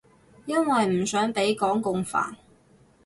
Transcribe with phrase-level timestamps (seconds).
[0.47, 2.33] 因為唔想畀港共煩